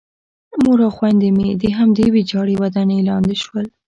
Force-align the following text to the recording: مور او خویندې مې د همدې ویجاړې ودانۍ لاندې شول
مور 0.63 0.79
او 0.85 0.91
خویندې 0.97 1.29
مې 1.37 1.47
د 1.61 1.63
همدې 1.77 2.05
ویجاړې 2.13 2.55
ودانۍ 2.61 2.99
لاندې 3.09 3.35
شول 3.43 3.65